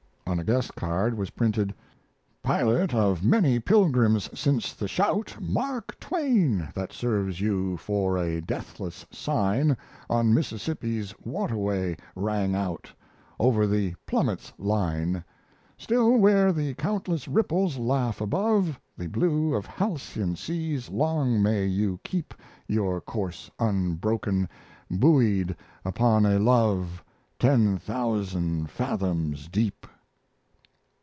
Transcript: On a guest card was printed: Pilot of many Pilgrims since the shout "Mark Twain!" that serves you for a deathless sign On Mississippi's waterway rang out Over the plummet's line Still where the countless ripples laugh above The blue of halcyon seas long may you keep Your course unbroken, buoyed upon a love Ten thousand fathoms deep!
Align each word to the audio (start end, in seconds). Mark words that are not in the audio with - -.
On 0.27 0.39
a 0.39 0.45
guest 0.45 0.75
card 0.75 1.17
was 1.17 1.31
printed: 1.31 1.73
Pilot 2.41 2.93
of 2.93 3.21
many 3.21 3.59
Pilgrims 3.59 4.29
since 4.33 4.71
the 4.71 4.87
shout 4.87 5.35
"Mark 5.41 5.99
Twain!" 5.99 6.69
that 6.73 6.93
serves 6.93 7.41
you 7.41 7.75
for 7.75 8.17
a 8.17 8.39
deathless 8.39 9.05
sign 9.11 9.75
On 10.09 10.33
Mississippi's 10.33 11.13
waterway 11.25 11.97
rang 12.15 12.55
out 12.55 12.89
Over 13.41 13.67
the 13.67 13.93
plummet's 14.07 14.53
line 14.57 15.25
Still 15.77 16.13
where 16.15 16.53
the 16.53 16.75
countless 16.75 17.27
ripples 17.27 17.77
laugh 17.77 18.21
above 18.21 18.79
The 18.97 19.07
blue 19.07 19.53
of 19.53 19.65
halcyon 19.65 20.37
seas 20.37 20.87
long 20.89 21.41
may 21.43 21.65
you 21.65 21.99
keep 22.05 22.33
Your 22.69 23.01
course 23.01 23.51
unbroken, 23.59 24.47
buoyed 24.89 25.57
upon 25.83 26.25
a 26.25 26.39
love 26.39 27.03
Ten 27.37 27.77
thousand 27.77 28.69
fathoms 28.69 29.49
deep! 29.49 29.85